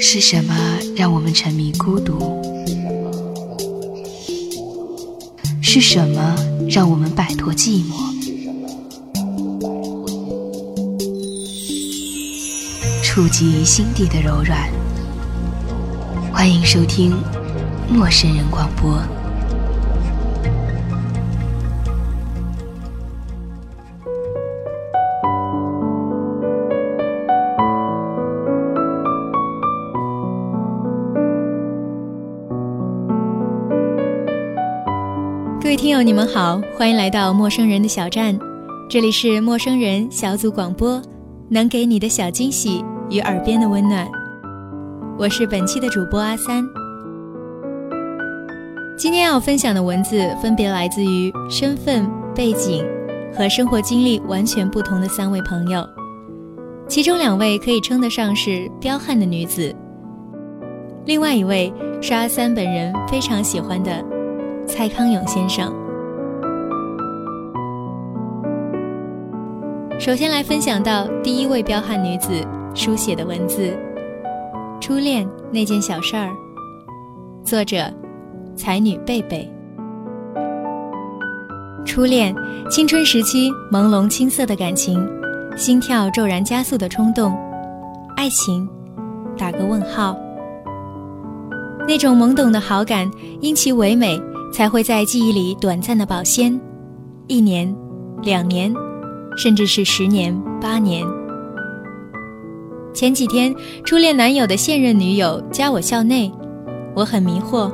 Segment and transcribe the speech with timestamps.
[0.00, 0.54] 是什么
[0.96, 2.42] 让我们沉迷孤独？
[5.60, 6.36] 是什么
[6.68, 7.92] 让我们摆脱寂寞？
[13.02, 14.70] 触及心底的柔软。
[16.32, 17.12] 欢迎收听
[17.92, 18.92] 《陌生人广播》。
[35.98, 38.38] 友，你们好，欢迎来到陌生人的小站，
[38.88, 41.02] 这里是陌生人小组广播，
[41.48, 44.08] 能给你的小惊喜与耳边的温暖。
[45.18, 46.64] 我是本期的主播阿三。
[48.96, 52.86] 今天要分享的文字分别来自于身份背景
[53.36, 55.84] 和生活经历完全不同的三位朋友，
[56.86, 59.74] 其中两位可以称得上是彪悍的女子，
[61.06, 63.90] 另外一位是阿三本人非常喜欢的。
[64.64, 65.74] 蔡康永先生，
[69.98, 72.30] 首先来分享到第一位彪悍女子
[72.72, 73.76] 书写的文字：
[74.80, 76.30] 初恋那件小事儿。
[77.44, 77.92] 作者：
[78.54, 79.50] 才女贝贝。
[81.84, 82.32] 初恋，
[82.70, 85.04] 青春时期朦胧青涩的感情，
[85.56, 87.36] 心跳骤然加速的冲动，
[88.16, 88.68] 爱情，
[89.36, 90.16] 打个问号。
[91.88, 94.20] 那种懵懂的好感，因其唯美。
[94.50, 96.58] 才会在记忆里短暂的保鲜，
[97.26, 97.76] 一年、
[98.22, 98.72] 两年，
[99.38, 101.06] 甚至是十年、八年。
[102.92, 106.30] 前几天，初恋男友的现任女友加我校内，
[106.96, 107.70] 我很迷惑。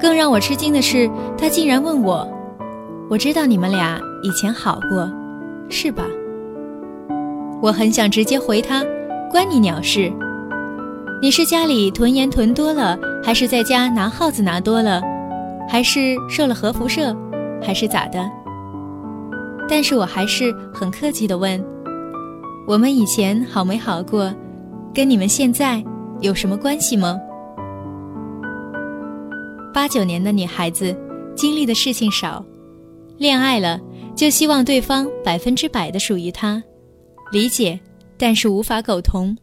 [0.00, 1.08] 更让我吃惊的是，
[1.38, 2.28] 他竟然问我
[3.08, 5.08] ：“我知道你们俩以前好过，
[5.70, 6.04] 是吧？”
[7.62, 8.84] 我很想直接回他
[9.30, 10.12] ：“关你鸟事！
[11.22, 15.00] 你是家里囤盐囤多了，还是在家拿耗子拿多了？”
[15.70, 17.16] 还是受了核辐射，
[17.62, 18.18] 还是咋的？
[19.68, 21.62] 但是我还是很客气的问
[22.66, 24.32] ：“我们以前好没好过，
[24.94, 25.82] 跟你们现在
[26.20, 27.18] 有什么关系吗？”
[29.72, 30.96] 八九年的女孩子，
[31.34, 32.44] 经历的事情少，
[33.18, 33.80] 恋爱了
[34.14, 36.62] 就希望对方百分之百的属于他，
[37.32, 37.78] 理解，
[38.16, 39.36] 但是无法苟同。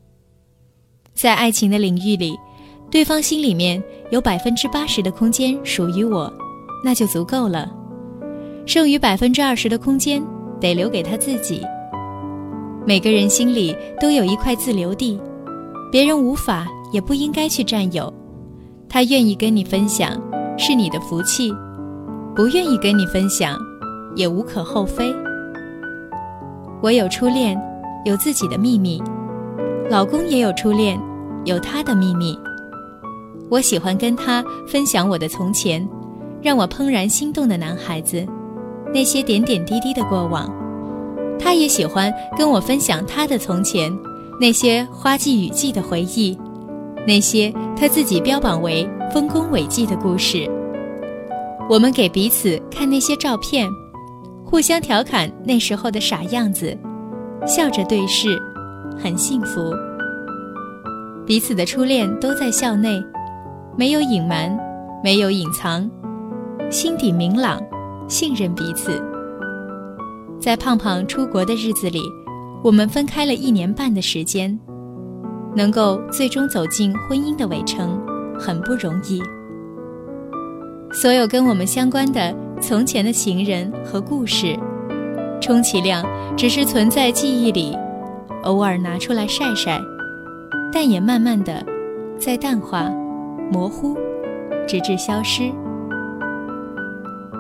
[1.13, 2.37] 在爱情的领域里。
[2.91, 6.29] 对方心里面有百分之八十的空间属于我，
[6.83, 7.73] 那就足够了。
[8.66, 10.22] 剩余百分之二十的空间
[10.59, 11.61] 得留给他自己。
[12.85, 15.19] 每个人心里都有一块自留地，
[15.91, 18.11] 别人无法也不应该去占有。
[18.89, 20.19] 他愿意跟你分享，
[20.57, 21.51] 是你的福气；
[22.35, 23.57] 不愿意跟你分享，
[24.16, 25.13] 也无可厚非。
[26.81, 27.59] 我有初恋，
[28.03, 28.99] 有自己的秘密；
[29.89, 30.99] 老公也有初恋，
[31.45, 32.38] 有他的秘密。
[33.49, 35.88] 我喜欢跟他分享我的从前，
[36.41, 38.25] 让我怦然心动的男孩子，
[38.94, 40.50] 那些点点滴滴的过往。
[41.40, 43.91] 他也喜欢跟我分享他的从前，
[44.40, 46.38] 那些花季雨季的回忆，
[47.07, 50.50] 那些他自己标榜为丰功伟绩的故事。
[51.69, 53.68] 我们给彼此看那些照片，
[54.46, 56.78] 互相调侃那时候的傻样子，
[57.47, 58.41] 笑着对视，
[58.97, 59.73] 很幸福。
[61.25, 63.02] 彼此的初恋都在校内。
[63.78, 64.59] 没有隐瞒，
[65.02, 65.90] 没有隐藏，
[66.69, 67.62] 心底明朗，
[68.11, 69.01] 信任彼此。
[70.38, 72.01] 在胖胖出国的日子里，
[72.61, 74.59] 我们分开了一年半的时间，
[75.55, 77.97] 能够最终走进婚姻的围城，
[78.38, 79.22] 很不容易。
[80.91, 84.59] 所有跟我们相关的从前的情人和故事，
[85.39, 86.05] 充其量
[86.35, 87.78] 只是存在记忆里，
[88.43, 89.79] 偶尔拿出来晒晒，
[90.73, 91.66] 但也慢慢的
[92.19, 92.91] 在淡化。
[93.53, 93.97] 模糊，
[94.66, 95.51] 直至消失，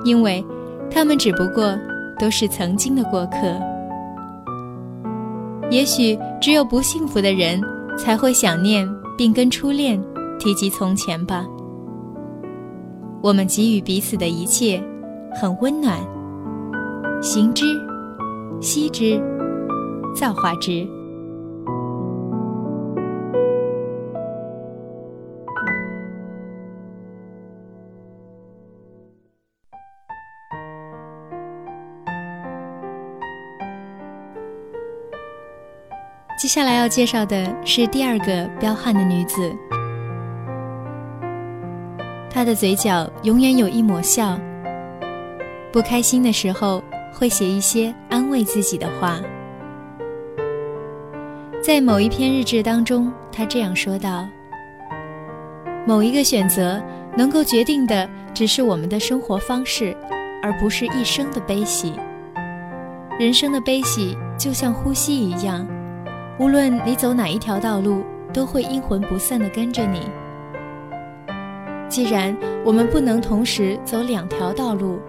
[0.03, 0.43] 因为，
[0.93, 1.77] 他们只不过
[2.19, 3.37] 都是曾经的过客。
[5.71, 7.61] 也许只有不幸福的人，
[7.97, 10.01] 才会想念并跟初恋
[10.37, 11.45] 提及从前吧。
[13.21, 14.83] 我们给予彼此的一切，
[15.33, 15.97] 很温暖。
[17.21, 17.65] 行之，
[18.59, 19.21] 惜之，
[20.15, 20.85] 造化之。
[36.51, 39.55] 下来要介绍的是第二个彪悍的女子，
[42.29, 44.37] 她的嘴角永远有一抹笑。
[45.71, 46.83] 不开心的时候
[47.13, 49.21] 会写一些安慰自己的话。
[51.63, 54.27] 在某一篇日志当中，他这样说道
[55.87, 56.83] ：“某一个选择
[57.15, 59.95] 能够决定的只是我们的生活方式，
[60.43, 61.93] 而不是一生的悲喜。
[63.17, 65.65] 人生的悲喜就像呼吸一样，
[66.39, 70.09] 无论你走哪一条道路，都会阴魂不散地跟着你。
[71.87, 72.35] 既然
[72.65, 74.99] 我们不能同时走两条道路，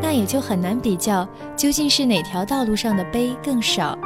[0.00, 3.98] 那也就很难比较究竟是哪条道路上的悲更少。”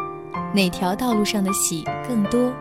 [0.54, 2.52] 哪条道路上的喜更多？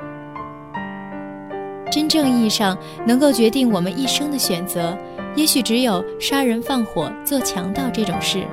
[1.92, 4.98] 真正意义上能够决定我们一生的选择，
[5.36, 8.44] 也许只有杀人放火、做强盗这种事，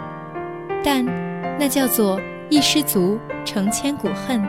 [0.85, 1.05] 但
[1.59, 2.21] 那叫做
[2.51, 4.41] 一失足成千古恨。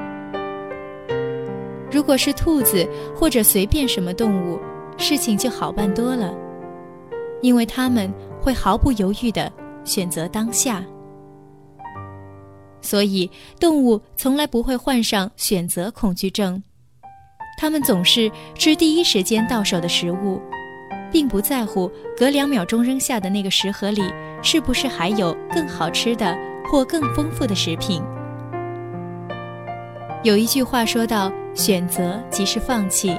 [1.93, 4.59] 如果是兔子或者随便什么动物，
[4.97, 6.33] 事情就好办多了，
[7.43, 8.11] 因为它们
[8.41, 9.51] 会毫不犹豫地
[9.83, 10.83] 选择当下。
[12.81, 13.29] 所以，
[13.59, 16.61] 动物从来不会患上选择恐惧症，
[17.59, 20.41] 它们总是吃第一时间到手的食物，
[21.11, 24.01] 并不在乎隔两秒钟扔下的那个食盒里
[24.41, 26.35] 是不是还有更好吃的
[26.71, 28.01] 或更丰富的食品。
[30.23, 33.17] 有一句话说到：“选择即是放弃。”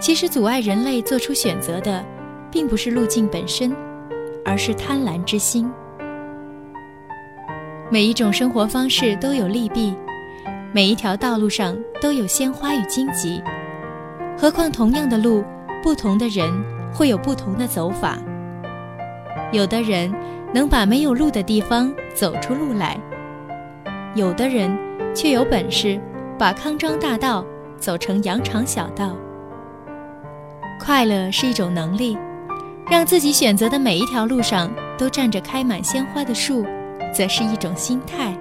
[0.00, 2.04] 其实，阻碍人类做出选择的，
[2.50, 3.74] 并不是路径本身，
[4.44, 5.70] 而是贪婪之心。
[7.90, 9.94] 每一种生活方式都有利弊，
[10.72, 13.42] 每一条道路上都有鲜花与荆棘。
[14.38, 15.44] 何况同样的路，
[15.82, 16.50] 不同的人
[16.94, 18.16] 会有不同的走法。
[19.52, 20.10] 有的人
[20.54, 22.98] 能把没有路的地方走出路来，
[24.14, 24.74] 有的人
[25.14, 26.00] 却有本事
[26.40, 27.44] 把康庄大道
[27.78, 29.14] 走成羊肠小道。
[30.80, 32.16] 快乐是一种能力，
[32.90, 36.64] 让自己选择的每一条路上都站着开满鲜花的树。
[37.12, 38.32] 则是一种心态。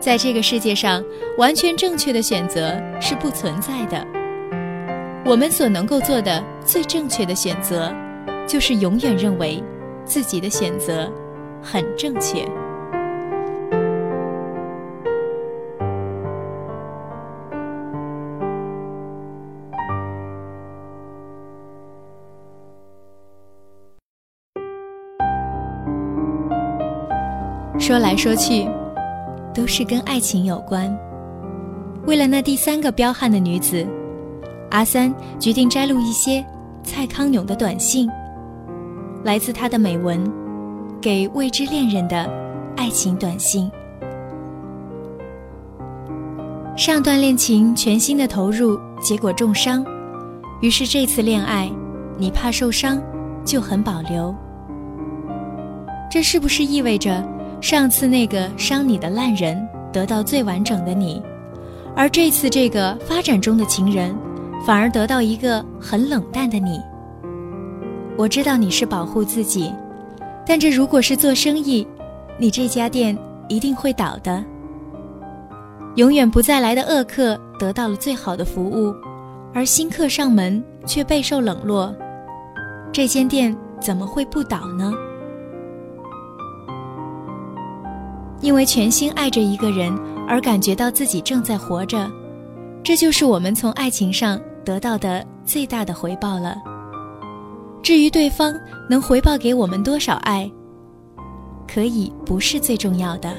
[0.00, 1.04] 在这个世界上，
[1.36, 4.02] 完全正确的选择是不存在的。
[5.26, 7.92] 我们所能够做的最正确的选择，
[8.46, 9.62] 就是永远认为
[10.02, 11.12] 自己的选择
[11.62, 12.48] 很正确。
[27.88, 28.68] 说来说去，
[29.54, 30.94] 都是跟爱情有关。
[32.04, 33.86] 为了那第三个彪悍的女子，
[34.70, 36.44] 阿三决定摘录一些
[36.82, 38.06] 蔡康永的短信，
[39.24, 40.22] 来自他的美文，
[41.00, 42.30] 给未知恋人的
[42.76, 43.70] 爱情短信。
[46.76, 49.82] 上段恋情全心的投入，结果重伤，
[50.60, 51.70] 于是这次恋爱，
[52.18, 53.00] 你怕受伤，
[53.46, 54.34] 就很保留。
[56.10, 57.26] 这是不是意味着？
[57.60, 61.20] 上次那个伤你的烂人得到最完整的你，
[61.96, 64.16] 而这次这个发展中的情人，
[64.64, 66.80] 反而得到一个很冷淡的你。
[68.16, 69.72] 我知道你是保护自己，
[70.46, 71.86] 但这如果是做生意，
[72.38, 73.16] 你这家店
[73.48, 74.44] 一定会倒的。
[75.96, 78.94] 永远不再来的恶客得到了最好的服务，
[79.52, 81.92] 而新客上门却备受冷落，
[82.92, 84.92] 这间店怎么会不倒呢？
[88.40, 89.92] 因为全心爱着一个人
[90.26, 92.10] 而感觉到自己正在活着，
[92.82, 96.56] 这就是我们从爱情上得到的最大的回报了。
[97.82, 98.54] 至于对方
[98.88, 100.50] 能回报给我们多少爱，
[101.66, 103.34] 可以不是最重要的。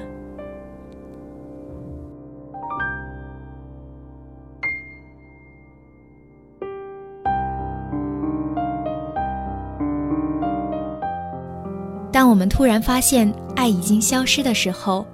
[12.11, 15.05] 当我们突然发现爱已经消失的时候，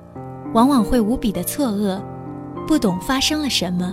[0.53, 1.99] 往往会无比的错愕，
[2.67, 3.91] 不懂发生了什么。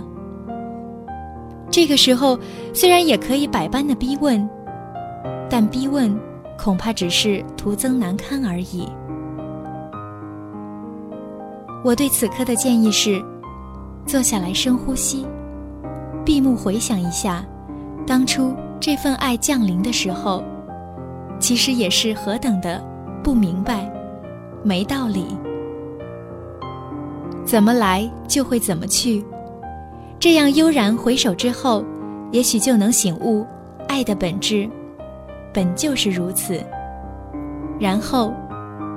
[1.71, 2.37] 这个时候，
[2.71, 4.47] 虽然也可以百般的逼问，
[5.49, 6.15] 但逼问
[6.55, 8.87] 恐怕只是徒增难堪而已。
[11.83, 13.19] 我对此刻的建议是：
[14.05, 15.25] 坐下来深呼吸，
[16.23, 17.43] 闭目回想一下，
[18.05, 20.43] 当初这份爱降临的时候，
[21.39, 22.79] 其实也是何等的。
[23.23, 23.89] 不明白，
[24.63, 25.25] 没道理。
[27.45, 29.23] 怎么来就会怎么去，
[30.19, 31.83] 这样悠然回首之后，
[32.31, 33.45] 也许就能醒悟，
[33.87, 34.69] 爱的本质
[35.53, 36.59] 本就是如此。
[37.79, 38.33] 然后，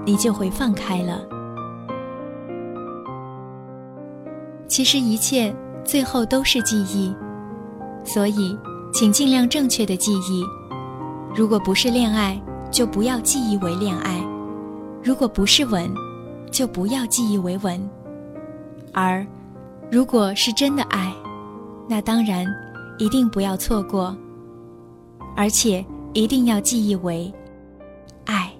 [0.04, 1.20] 你就会放开了。
[4.68, 5.54] 其实一切
[5.84, 7.14] 最后都是记忆，
[8.04, 8.56] 所以
[8.92, 10.44] 请尽量正确的记忆。
[11.34, 12.40] 如果不是恋爱。
[12.68, 14.20] 就不要记忆为恋爱，
[15.06, 15.88] 如果不是吻，
[16.50, 17.80] 就不要记忆为吻，
[18.92, 19.24] 而
[19.88, 21.14] 如果是真的爱，
[21.88, 22.44] 那当然
[22.98, 24.16] 一定不要错过，
[25.36, 27.32] 而且一定要记忆为
[28.24, 28.50] 爱。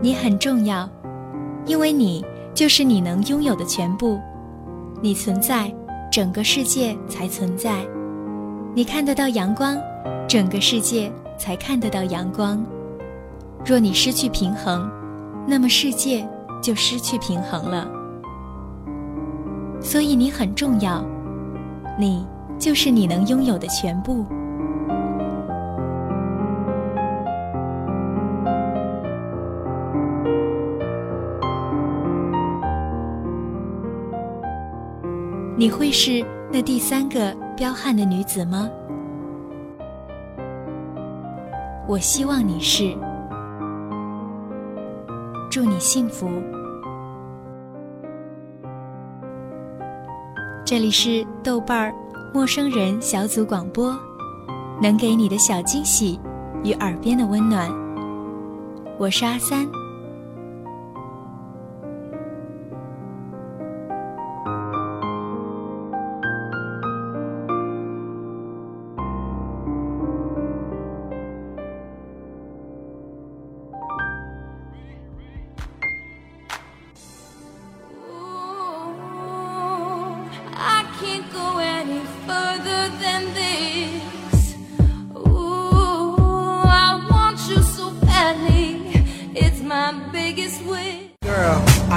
[0.00, 0.88] 你很重要，
[1.66, 4.20] 因为你就是你能拥有的全部。
[5.00, 5.72] 你存在，
[6.10, 7.84] 整个世界才存在。
[8.74, 9.76] 你看得到阳光，
[10.28, 12.64] 整个世界才看得到阳光。
[13.64, 14.90] 若你失去平衡，
[15.46, 16.28] 那么世界
[16.62, 17.90] 就失去平衡了。
[19.80, 21.04] 所以你很重要，
[21.98, 22.24] 你
[22.58, 24.24] 就是你能拥有的全部。
[35.62, 38.68] 你会是那第三个彪悍的女子吗？
[41.86, 42.92] 我希望你是。
[45.48, 46.28] 祝你幸福。
[50.64, 51.94] 这里是豆瓣儿
[52.34, 53.96] 陌生人小组广播，
[54.82, 56.18] 能给你的小惊喜
[56.64, 57.70] 与耳边的温暖。
[58.98, 59.64] 我是阿三。